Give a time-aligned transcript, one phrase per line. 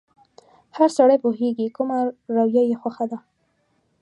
[0.75, 1.97] هر سړی پوهېږي کومه
[2.35, 3.17] رويه يې خوښه ده.